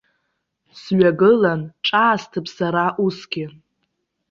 [0.81, 3.45] Сҩагылан, ҿаасҭып сара усгьы.